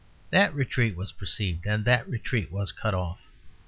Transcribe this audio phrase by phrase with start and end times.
[0.31, 3.19] That retreat was perceived; and that retreat was cut off.